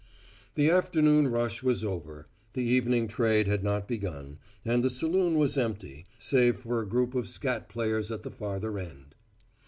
[0.55, 5.59] The afternoon rush was over, the evening trade had not begun, and the saloon was
[5.59, 9.13] empty, save for a group of scat players at the farther end.